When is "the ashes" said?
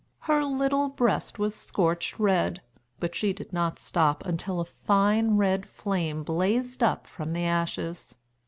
7.33-8.17